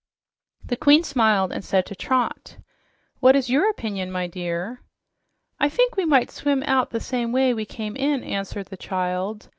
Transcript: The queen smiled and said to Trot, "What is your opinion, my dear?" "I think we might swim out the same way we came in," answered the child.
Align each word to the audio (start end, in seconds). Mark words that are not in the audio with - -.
The 0.65 0.77
queen 0.77 1.03
smiled 1.03 1.51
and 1.51 1.63
said 1.63 1.85
to 1.85 1.95
Trot, 1.95 2.57
"What 3.19 3.35
is 3.35 3.51
your 3.51 3.69
opinion, 3.69 4.11
my 4.11 4.25
dear?" 4.25 4.81
"I 5.59 5.69
think 5.69 5.95
we 5.95 6.05
might 6.05 6.31
swim 6.31 6.63
out 6.63 6.89
the 6.89 6.99
same 6.99 7.31
way 7.31 7.53
we 7.53 7.65
came 7.65 7.95
in," 7.95 8.23
answered 8.23 8.69
the 8.69 8.77
child. 8.77 9.47